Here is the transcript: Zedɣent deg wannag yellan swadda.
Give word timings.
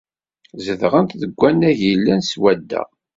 Zedɣent 0.65 1.17
deg 1.21 1.31
wannag 1.39 1.77
yellan 1.87 2.21
swadda. 2.31 2.81